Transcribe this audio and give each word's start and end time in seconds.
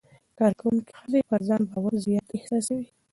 کارکوونکې 0.37 0.93
ښځې 0.99 1.19
پر 1.29 1.41
ځان 1.47 1.61
باور 1.69 1.93
زیات 2.05 2.27
احساسوي. 2.37 2.87